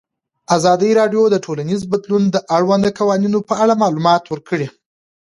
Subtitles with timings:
[0.57, 4.67] ازادي راډیو د ټولنیز بدلون د اړونده قوانینو په اړه معلومات ورکړي.